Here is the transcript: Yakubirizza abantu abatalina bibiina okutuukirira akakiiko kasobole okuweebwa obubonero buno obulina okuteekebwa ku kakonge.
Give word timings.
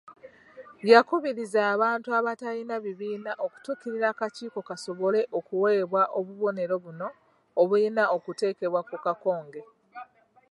Yakubirizza 0.91 1.59
abantu 1.73 2.09
abatalina 2.19 2.75
bibiina 2.85 3.31
okutuukirira 3.45 4.05
akakiiko 4.11 4.59
kasobole 4.67 5.19
okuweebwa 5.37 6.01
obubonero 6.19 6.75
buno 6.83 7.07
obulina 7.61 8.03
okuteekebwa 8.15 8.81
ku 8.87 8.95
kakonge. 9.05 9.61